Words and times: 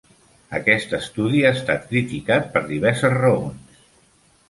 Aquest 0.59 0.95
estudi 0.99 1.45
ha 1.45 1.53
estat 1.59 1.87
criticat 1.93 2.51
per 2.57 2.65
diverses 2.75 3.19
raons. 3.23 3.81